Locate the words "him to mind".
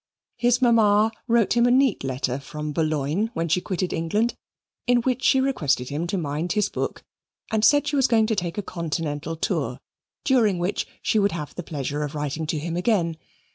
5.89-6.53